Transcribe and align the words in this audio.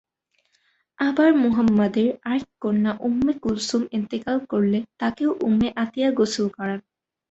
আবার 0.99 1.29
মুহাম্মাদের 1.43 2.09
আরেক 2.23 2.49
কন্যা 2.61 2.91
উম্মে 3.07 3.33
কুলসুম 3.43 3.81
ইনতিকাল 3.97 4.37
করলে 4.51 4.79
তাকেও 4.99 5.31
উম্মে 5.47 5.67
আতিয়া 5.83 6.09
গোসল 6.19 6.47
করান। 6.57 6.79